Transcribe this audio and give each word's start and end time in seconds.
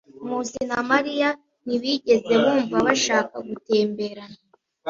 Nkusi 0.25 0.59
na 0.69 0.79
Mariya 0.91 1.29
ntibigeze 1.65 2.33
bumva 2.43 2.77
bashaka 2.87 3.35
gutemberana. 3.47 4.37